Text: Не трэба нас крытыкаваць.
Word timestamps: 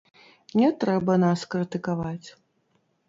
Не 0.61 0.69
трэба 0.83 1.17
нас 1.25 1.39
крытыкаваць. 1.53 2.27